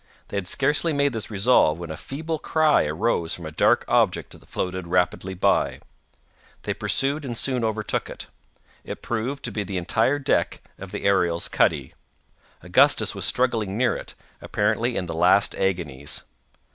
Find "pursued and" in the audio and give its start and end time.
6.73-7.37